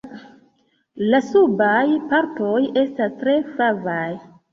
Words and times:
La 1.11 1.19
subaj 1.25 1.83
partoj 2.13 2.55
estas 2.85 3.13
tre 3.21 3.37
flavaj. 3.51 4.09